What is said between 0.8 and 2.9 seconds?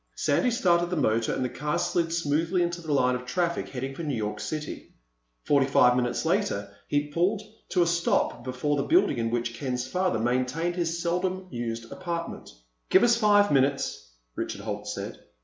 the motor and the car slid smoothly into